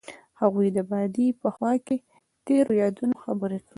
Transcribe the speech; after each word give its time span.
هغوی 0.41 0.67
د 0.75 0.79
باد 0.89 1.17
په 1.41 1.47
خوا 1.55 1.73
کې 1.85 1.95
تیرو 2.45 2.73
یادونو 2.81 3.15
خبرې 3.23 3.57
کړې. 3.61 3.69